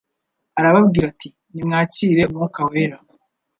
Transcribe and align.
arababwira 0.59 1.05
ati: 1.11 1.29
Nimwakire 1.53 2.21
Umwuka 2.29 2.59
wera, 2.69 2.97